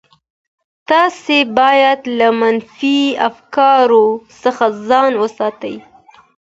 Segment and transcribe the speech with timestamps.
[0.89, 4.05] تاسي باید له منفي افکارو
[4.43, 5.75] څخه ځان وساتئ.